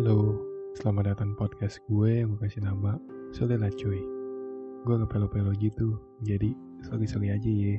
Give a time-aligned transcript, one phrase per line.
[0.00, 0.32] Halo,
[0.80, 2.96] selamat datang podcast gue yang gue kasih nama
[3.36, 4.00] Solila cuy
[4.88, 6.56] Gue gak pelo-pelo gitu, jadi
[6.88, 7.76] sorry-sorry aja ya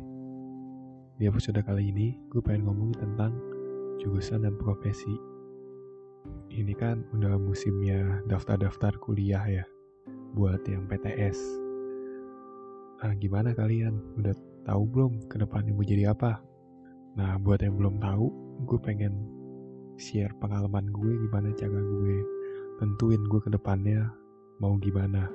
[1.18, 3.34] Di episode kali ini, gue pengen ngomongin tentang
[3.98, 5.18] jurusan dan profesi
[6.54, 9.66] Ini kan udah musimnya daftar-daftar kuliah ya
[10.38, 11.42] Buat yang PTS
[13.02, 13.98] Nah gimana kalian?
[14.22, 14.38] Udah
[14.70, 16.38] tahu belum ke depannya mau jadi apa?
[17.18, 18.30] Nah buat yang belum tahu,
[18.70, 19.41] gue pengen
[20.02, 22.18] share pengalaman gue gimana cara gue
[22.82, 24.10] tentuin gue ke depannya
[24.58, 25.30] mau gimana.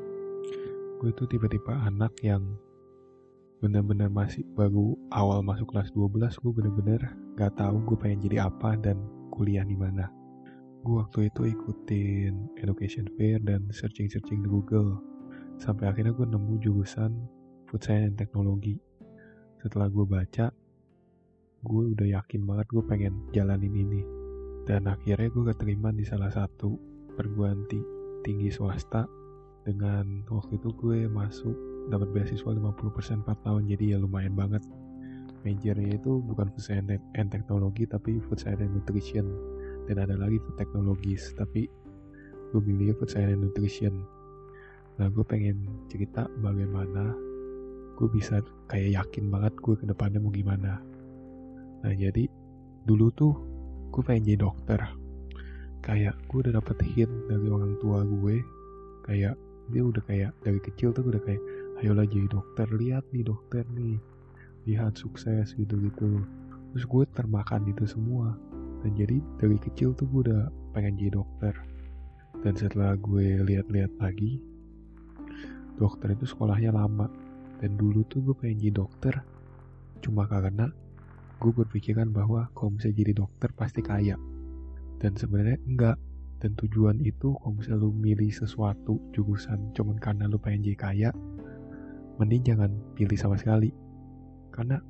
[0.98, 2.42] Gue tuh tiba-tiba anak yang
[3.62, 7.00] bener-bener masih baru awal masuk kelas 12 gue bener-bener
[7.38, 8.98] gak tahu gue pengen jadi apa dan
[9.30, 10.10] kuliah di mana.
[10.82, 14.98] Gue waktu itu ikutin education fair dan searching-searching di Google.
[15.62, 17.14] Sampai akhirnya gue nemu jurusan
[17.70, 18.82] food science and teknologi
[19.62, 20.46] setelah gue baca
[21.66, 24.25] gue udah yakin banget gue pengen jalanin ini
[24.66, 26.74] dan akhirnya gue keterima di salah satu
[27.14, 27.70] perguruan
[28.26, 29.06] tinggi swasta.
[29.62, 31.54] Dengan waktu itu gue masuk
[31.90, 33.62] dapat beasiswa 50% 4 tahun.
[33.70, 34.66] Jadi ya lumayan banget.
[35.46, 39.26] Majornya itu bukan food science and teknologi tapi food science and nutrition.
[39.86, 41.70] Dan ada lagi food technologies tapi
[42.50, 44.02] gue milih food science and nutrition.
[44.98, 47.14] Nah gue pengen cerita bagaimana
[47.94, 50.82] gue bisa kayak yakin banget gue ke depannya mau gimana.
[51.86, 52.26] Nah jadi
[52.86, 53.55] dulu tuh
[53.96, 54.80] gue pengen jadi dokter.
[55.80, 58.44] Kayak gue udah dapet hint dari orang tua gue
[59.08, 59.40] kayak
[59.72, 61.40] dia udah kayak dari kecil tuh udah kayak
[61.80, 63.96] ayolah jadi dokter lihat nih dokter nih
[64.68, 66.20] lihat sukses gitu gitu
[66.76, 68.36] terus gue termakan itu semua.
[68.84, 71.56] Dan jadi dari kecil tuh gue udah pengen jadi dokter.
[72.44, 74.36] Dan setelah gue lihat-lihat lagi
[75.80, 77.08] dokter itu sekolahnya lama.
[77.64, 79.14] Dan dulu tuh gue pengen jadi dokter
[80.04, 80.68] cuma karena
[81.36, 84.16] gue berpikiran bahwa kalau misalnya jadi dokter pasti kaya.
[85.00, 85.98] Dan sebenarnya enggak.
[86.36, 91.10] Dan tujuan itu kalau misalnya lu milih sesuatu jurusan cuman karena lu pengen jadi kaya
[92.20, 93.72] mending jangan pilih sama sekali.
[94.52, 94.80] Karena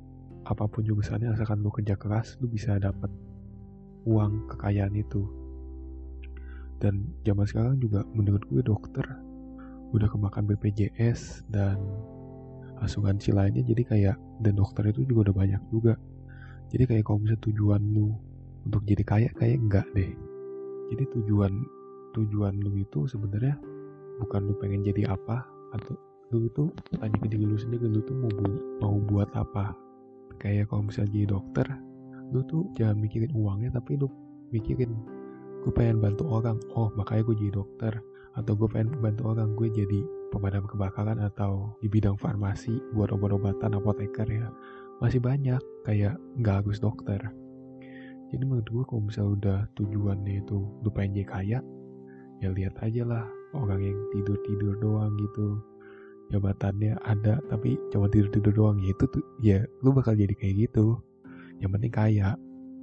[0.47, 3.11] apa pun jurusannya asalkan lu kerja keras lu bisa dapat
[4.07, 5.23] uang kekayaan itu.
[6.83, 9.03] Dan zaman sekarang juga menurut gue dokter
[9.95, 11.79] udah kemakan BPJS dan
[12.83, 15.97] asuransi lainnya jadi kayak dan dokter itu juga udah banyak juga
[16.67, 18.11] jadi kayak kalau misalnya tujuan lu
[18.67, 20.11] untuk jadi kaya kayak enggak deh.
[20.91, 21.53] Jadi tujuan
[22.11, 23.55] tujuan lu itu sebenarnya
[24.19, 25.95] bukan lu pengen jadi apa atau
[26.35, 26.67] lu itu
[26.99, 28.31] tanya ke diri lu sendiri lu tuh mau
[28.83, 29.71] mau buat apa.
[30.43, 31.67] Kayak kalau misalnya jadi dokter
[32.35, 34.11] lu tuh jangan mikirin uangnya tapi lu
[34.51, 34.91] mikirin
[35.63, 36.59] gue pengen bantu orang.
[36.75, 37.93] Oh makanya gue jadi dokter.
[38.35, 43.79] Atau gue pengen bantu orang gue jadi pemadam kebakaran atau di bidang farmasi buat obat-obatan
[43.79, 44.51] apoteker ya
[44.97, 47.19] masih banyak kayak nggak harus dokter.
[48.27, 51.59] Jadi menurut gue kalau misalnya udah tujuannya itu lu pengen jadi kaya
[52.43, 53.23] ya lihat aja lah
[53.55, 55.61] orang yang tidur-tidur doang gitu.
[56.27, 60.99] Jabatannya ada tapi cuma tidur-tidur doang ya itu tuh ya lu bakal jadi kayak gitu.
[61.63, 62.27] Yang penting kaya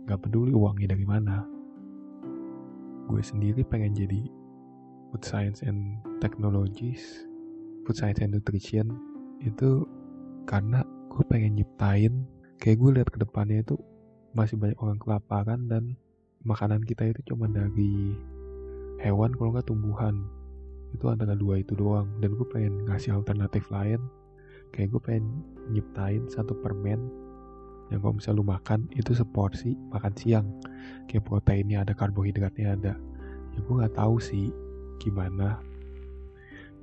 [0.09, 1.45] nggak peduli uangnya dari mana.
[3.05, 4.25] Gue sendiri pengen jadi
[5.13, 7.29] food science and technologies
[7.85, 8.97] food science and nutrition
[9.45, 9.85] itu
[10.49, 10.81] karena
[11.15, 12.27] gue pengen nyiptain
[12.59, 13.79] kayak gue lihat ke depannya itu
[14.35, 15.95] masih banyak orang kelaparan dan
[16.43, 18.19] makanan kita itu cuma dari
[18.99, 20.27] hewan kalau nggak tumbuhan.
[20.91, 22.11] Itu antara dua itu doang.
[22.19, 24.03] Dan gue pengen ngasih alternatif lain.
[24.75, 25.27] Kayak gue pengen
[25.71, 26.99] nyiptain satu permen
[27.93, 30.47] yang kalau misalnya lu makan itu seporsi makan siang.
[31.07, 32.95] Kayak proteinnya ada karbohidratnya ada.
[33.55, 34.51] Ya gue nggak tahu sih
[34.99, 35.59] gimana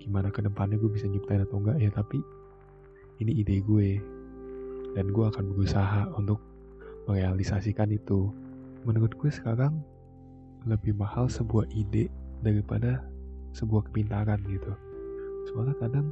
[0.02, 2.18] gimana ke depannya gue bisa nyiptain atau enggak ya tapi
[3.22, 4.02] ini ide gue
[4.96, 6.40] dan gue akan berusaha untuk
[7.07, 8.31] merealisasikan itu.
[8.84, 9.79] Menurut gue sekarang
[10.66, 12.09] lebih mahal sebuah ide
[12.41, 13.01] daripada
[13.53, 14.74] sebuah kepintaran gitu.
[15.51, 16.07] Soalnya kadang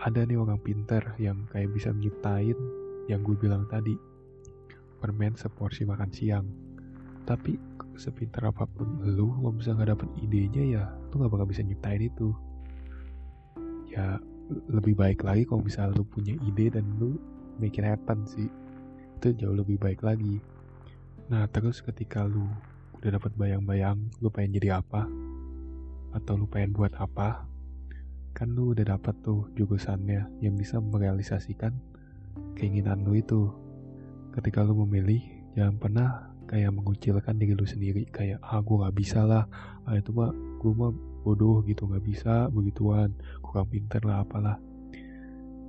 [0.00, 2.56] ada nih orang pinter yang kayak bisa nyiptain
[3.08, 3.96] yang gue bilang tadi
[5.00, 6.46] permen seporsi makan siang.
[7.24, 7.56] Tapi
[8.00, 12.00] sepintar apa pun lu, kalau bisa nggak dapet idenya ya, lu nggak bakal bisa nyiptain
[12.00, 12.32] itu.
[13.92, 14.16] Ya
[14.70, 17.20] lebih baik lagi kalau misalnya lu punya ide dan lu
[17.60, 18.48] make it happen sih.
[19.20, 20.40] Itu jauh lebih baik lagi.
[21.28, 22.48] Nah terus ketika lu
[22.98, 25.04] udah dapat bayang-bayang lu pengen jadi apa?
[26.16, 27.44] Atau lu pengen buat apa?
[28.34, 31.76] Kan lu udah dapat tuh jurusannya yang bisa merealisasikan
[32.56, 33.52] keinginan lu itu.
[34.34, 35.20] Ketika lu memilih
[35.54, 36.10] jangan pernah
[36.50, 38.02] kayak mengucilkan diri lu sendiri.
[38.10, 39.46] Kayak ah gue nggak bisa lah.
[39.86, 40.90] Ah itu mah gue mah
[41.22, 41.86] bodoh gitu.
[41.86, 43.14] Nggak bisa begituan.
[43.38, 44.58] Kurang pinter lah apalah.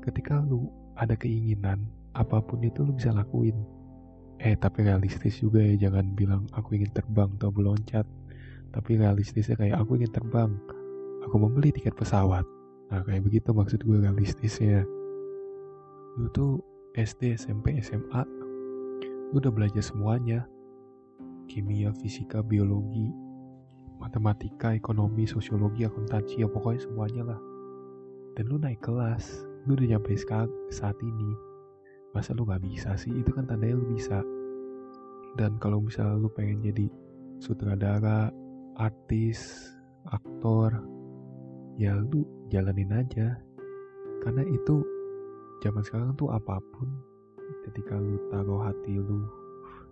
[0.01, 3.55] Ketika lu ada keinginan apa pun itu lu bisa lakuin.
[4.41, 8.05] Eh tapi realistis juga ya jangan bilang aku ingin terbang atau meloncat.
[8.71, 10.51] Tapi realistisnya kayak aku ingin terbang.
[11.29, 12.43] Aku membeli tiket pesawat.
[12.89, 14.83] Nah kayak begitu maksud gue realistisnya.
[16.17, 16.59] Lu tuh
[16.97, 18.23] SD SMP SMA
[19.31, 20.43] lu udah belajar semuanya.
[21.47, 23.11] Kimia fisika biologi
[24.01, 27.39] matematika ekonomi sosiologi akuntansi ya pokoknya semuanya lah.
[28.35, 31.31] Dan lu naik kelas lu udah nyampe saat ini.
[32.11, 33.13] Masa lu gak bisa sih?
[33.13, 34.19] Itu kan tandanya lu bisa.
[35.39, 36.89] Dan kalau misalnya lu pengen jadi
[37.39, 38.33] sutradara
[38.75, 39.71] artis
[40.09, 40.75] aktor
[41.77, 43.37] ya lu jalanin aja.
[44.21, 44.83] Karena itu
[45.63, 46.89] zaman sekarang tuh apa pun
[47.69, 49.23] ketika lu taruh hati lu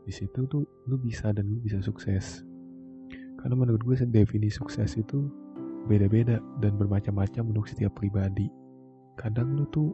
[0.04, 2.42] di situ tuh lu bisa dan lu bisa sukses.
[3.40, 5.30] Karena menurut gue definisi sukses itu
[5.88, 8.52] beda-beda dan bermacam-macam untuk setiap pribadi
[9.20, 9.92] kadang lu tuh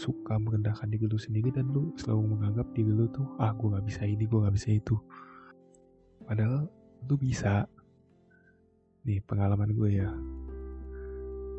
[0.00, 3.84] suka merendahkan diri lu sendiri dan lu selalu menganggap diri lu tuh ah gue gak
[3.84, 4.96] bisa ini gue gak bisa itu.
[6.24, 6.64] Padahal
[7.04, 7.68] lu bisa.
[9.04, 10.08] Nih pengalaman gue ya.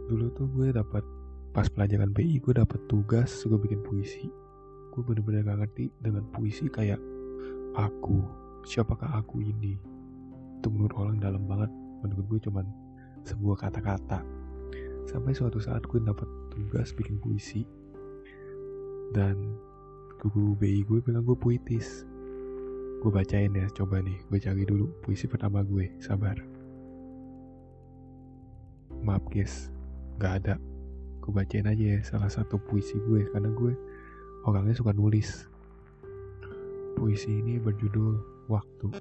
[0.10, 1.06] Dulu tuh gue dapat
[1.54, 4.26] pas pelajaran PI gue dapat tugas gue bikin puisi.
[4.90, 6.98] Gue bener-bener gak ngerti dengan puisi kayak
[7.78, 8.26] aku
[8.66, 9.78] siapakah aku ini?
[10.58, 11.70] Itu menurut orang dalam banget.
[12.02, 12.66] Menurut gue cuman
[13.22, 14.26] sebuah kata-kata.
[15.06, 17.64] Sampai suatu saat gue dapat tugas bikin puisi.
[19.16, 19.56] Dan
[20.22, 22.06] guru BI gue bilang gue puitis.
[23.02, 26.38] Gue bacain ya coba nih gue cari dulu puisi pertama gue sabar.
[29.02, 29.74] Maaf guys
[30.22, 30.56] gak ada.
[31.26, 33.74] Gue bacain aja ya salah satu puisi gue karena gue
[34.46, 35.50] orangnya suka nulis.
[36.94, 38.94] Puisi ini berjudul waktu.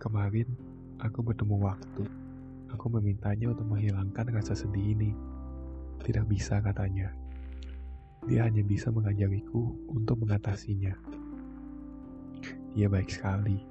[0.00, 0.48] Kemarin
[1.04, 2.04] aku bertemu waktu.
[2.72, 5.12] Aku memintanya untuk menghilangkan rasa sedih ini
[6.02, 7.12] tidak bisa katanya
[8.28, 10.92] dia hanya bisa mengajariku untuk mengatasinya.
[12.76, 13.62] Dia baik sekali,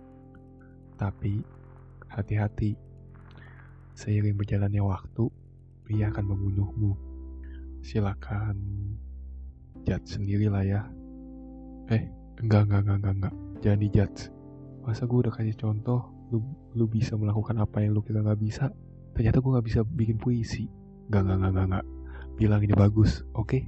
[0.95, 1.44] tapi
[2.09, 2.74] hati-hati.
[3.97, 5.25] Seiring berjalannya waktu,
[5.89, 6.94] dia akan membunuhmu.
[7.81, 8.57] Silakan
[9.85, 10.81] judge sendirilah ya.
[11.94, 12.09] Eh,
[12.41, 13.35] enggak, enggak, enggak, enggak, enggak.
[13.62, 14.21] Jangan dijudge.
[14.85, 16.01] Masa gue udah kasih contoh,
[16.33, 16.39] lu,
[16.77, 18.69] lu bisa melakukan apa yang lu kira gak bisa.
[19.18, 20.69] Ternyata gue gak bisa bikin puisi.
[21.09, 21.85] Enggak, enggak, enggak, enggak, enggak.
[22.38, 23.66] Bilang ini bagus, oke?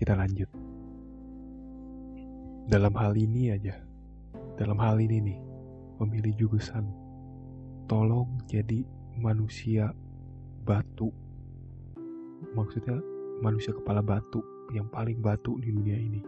[0.00, 0.48] Kita lanjut.
[2.72, 3.76] Dalam hal ini aja,
[4.56, 5.38] dalam hal ini nih,
[6.00, 6.88] memilih jurusan,
[7.92, 8.80] tolong jadi
[9.20, 9.92] manusia
[10.64, 11.12] batu.
[12.56, 12.96] Maksudnya
[13.44, 14.40] manusia kepala batu
[14.72, 16.24] yang paling batu di dunia ini.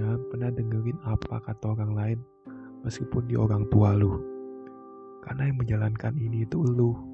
[0.00, 2.18] Jangan pernah dengerin apa kata orang lain
[2.88, 4.16] meskipun di orang tua lu.
[5.20, 7.09] Karena yang menjalankan ini itu lu.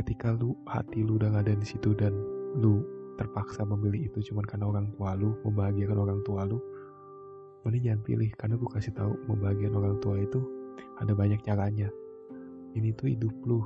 [0.00, 2.16] Ketika lu hati lu udah gak ada di situ dan
[2.56, 2.80] lu
[3.20, 6.56] terpaksa memilih itu cuma karena orang tua lu membahagiakan orang tua lu
[7.68, 8.30] mending jangan pilih.
[8.40, 10.40] Karena gue kasih tahu membahagiakan orang tua itu
[11.04, 11.92] ada banyak caranya.
[12.72, 13.60] Ini tuh hidup lu.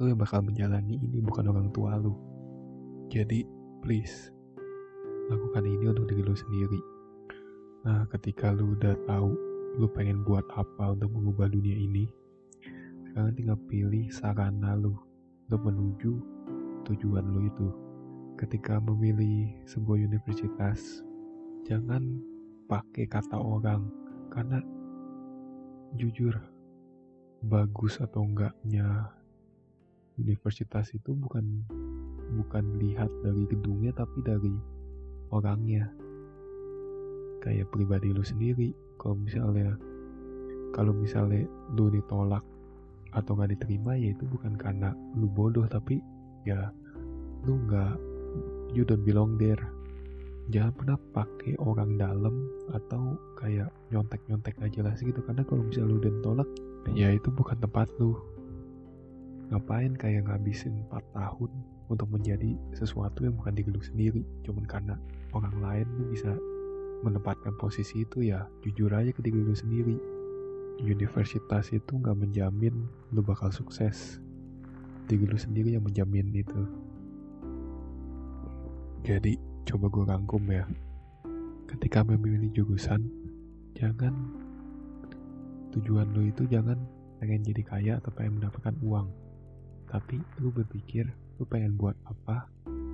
[0.00, 2.16] Lu yang bakal menjalani ini bukan orang tua lu.
[3.12, 3.44] Jadi
[3.84, 4.32] please
[5.28, 6.80] lakukan ini untuk diri lu sendiri.
[7.84, 9.36] Nah ketika lu udah tahu
[9.76, 12.08] lu pengen buat apa untuk mengubah dunia ini
[13.12, 14.96] sekarang tinggal pilih sarana lu
[15.44, 16.12] untuk menuju
[16.88, 17.68] tujuan lu itu.
[18.40, 21.04] Ketika memilih sebuah universitas,
[21.68, 22.24] jangan
[22.72, 23.84] pakai kata orang
[24.32, 24.64] karena
[26.00, 26.32] jujur
[27.44, 29.12] bagus atau enggaknya
[30.16, 31.68] universitas itu bukan
[32.40, 34.56] bukan lihat dari gedungnya tapi dari
[35.28, 35.84] orangnya.
[37.44, 39.76] Kayak pribadi lu sendiri kalau misalnya
[40.72, 41.44] kalau misalnya
[41.76, 42.40] lu ditolak
[43.12, 46.00] atau nggak diterima ya itu bukan karena lu bodoh tapi
[46.48, 46.72] ya
[47.44, 47.94] lu nggak
[48.72, 49.60] you don't belong there.
[50.50, 52.34] Jangan pernah pakai orang dalam
[52.74, 56.50] atau kayak nyontek-nyontek aja lah segitu karena kalau misalnya lu udah tolak
[56.98, 58.18] ya itu bukan tempat lu.
[59.52, 61.50] Ngapain kayak ngabisin 4 tahun
[61.92, 64.22] untuk menjadi sesuatu yang bukan diri lu sendiri?
[64.42, 64.96] Cuman karena
[65.36, 66.32] orang lain lu bisa
[67.04, 69.98] menempatkan posisi itu ya jujur aja ke diri lu sendiri
[70.82, 74.18] universitas itu nggak menjamin lu bakal sukses
[75.06, 76.66] diri lu sendiri yang menjamin itu
[79.02, 79.34] jadi,
[79.66, 80.62] coba gue rangkum ya.
[81.66, 83.02] Ketika memilih jurusan,
[83.74, 84.14] jangan
[85.74, 86.78] tujuan lo itu jangan
[87.18, 89.10] pengen jadi kaya atau pengen mendapatkan uang.
[89.90, 91.10] Tapi lu berpikir
[91.42, 92.46] lu pengen buat apa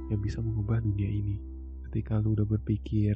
[0.08, 1.36] yang bisa mengubah dunia ini.
[1.92, 3.12] Ketika lu udah berpikir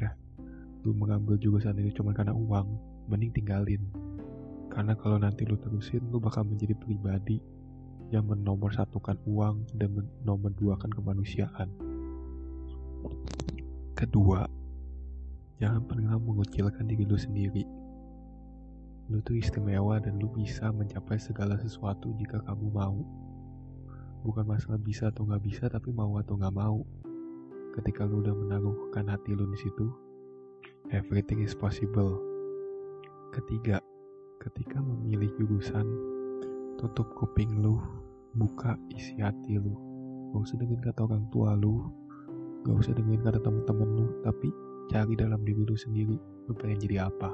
[0.84, 2.76] lu mengambil jurusan itu cuma karena uang,
[3.08, 3.80] mending tinggalin.
[4.72, 7.36] Karena kalau nanti lu terusin, lu bakal menjadi pribadi
[8.08, 11.68] yang menomor satukan uang dan menomor duakan kemanusiaan.
[13.92, 14.48] Kedua,
[15.60, 17.64] jangan pernah mengucilkan diri lu sendiri.
[19.10, 22.96] lu tuh istimewa dan lu bisa mencapai segala sesuatu jika kamu mau.
[24.24, 26.80] Bukan masalah bisa atau nggak bisa, tapi mau atau nggak mau.
[27.76, 29.84] Ketika lu udah menaruhkan hati lu di situ,
[30.96, 32.16] everything is possible.
[33.36, 33.84] Ketiga,
[34.42, 35.86] ketika memilih jurusan,
[36.74, 37.78] tutup kuping lu,
[38.34, 39.70] buka isi hati lu.
[40.34, 41.86] Gak usah dengan kata orang tua lu,
[42.66, 44.50] gak usah dengan kata temen-temen lu, tapi
[44.90, 47.30] cari dalam diri lu sendiri, lu pengen jadi apa,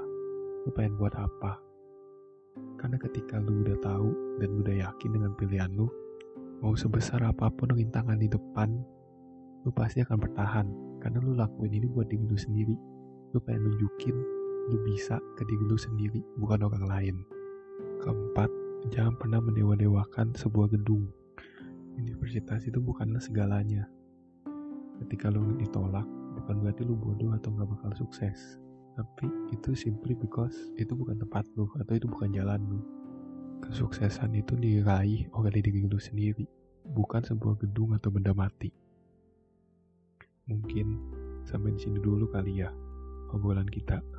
[0.69, 1.57] lu pengen buat apa.
[2.77, 4.13] Karena ketika lu udah tahu
[4.45, 5.89] dan udah yakin dengan pilihan lu,
[6.61, 8.69] mau sebesar apa pun rintangan di depan,
[9.65, 10.67] lu pasti akan bertahan.
[11.01, 12.77] Karena lu lakuin ini buat diri lu sendiri.
[13.33, 14.38] Lu pengen nunjukin
[14.69, 17.17] lu bisa ke diri lu sendiri, bukan orang lain.
[18.05, 18.53] Keempat,
[18.93, 21.09] jangan pernah mendewa-dewakan sebuah gedung.
[21.97, 23.89] Universitas itu bukanlah segalanya.
[25.01, 26.05] Ketika lu ditolak,
[26.37, 28.61] bukan berarti lu bodoh atau gak bakal sukses.
[28.95, 32.81] Tapi itu simply because itu bukan tempat lu atau itu bukan jalan lu.
[33.63, 36.47] Kesuksesan itu diraih oleh diri lu sendiri,
[36.83, 38.71] bukan sebuah gedung atau benda mati.
[40.51, 40.87] Mungkin
[41.47, 42.71] sampai di sini dulu kali ya
[43.31, 44.18] obrolan kita.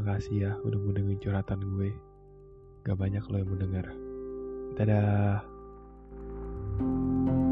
[0.00, 1.92] Makasih ya udah mau dengerin curhatan gue.
[2.88, 3.86] Gak banyak lo yang mau denger.
[4.80, 5.44] Dadah.
[6.80, 7.49] thank you